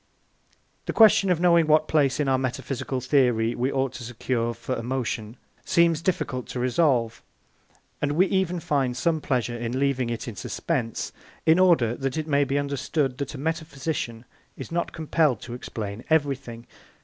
The 0.87 0.93
question 0.93 1.29
of 1.29 1.39
knowing 1.39 1.67
what 1.67 1.87
place 1.87 2.19
in 2.19 2.27
our 2.27 2.39
metaphysical 2.39 3.01
theory 3.01 3.53
we 3.53 3.71
ought 3.71 3.93
to 3.93 4.03
secure 4.03 4.55
for 4.55 4.75
emotion 4.75 5.37
seems 5.63 6.01
difficult 6.01 6.47
to 6.47 6.59
resolve, 6.59 7.21
and 8.01 8.13
we 8.13 8.25
even 8.25 8.59
find 8.59 8.97
some 8.97 9.21
pleasure 9.21 9.55
in 9.55 9.79
leaving 9.79 10.09
it 10.09 10.27
in 10.27 10.35
suspense, 10.35 11.11
in 11.45 11.59
order 11.59 11.93
that 11.95 12.17
it 12.17 12.25
may 12.25 12.43
be 12.45 12.57
understood 12.57 13.19
that 13.19 13.35
a 13.35 13.37
metaphysician 13.37 14.25
is 14.57 14.71
not 14.71 14.91
compelled 14.91 15.39
to 15.41 15.53
explain 15.53 16.03
everything. 16.09 16.65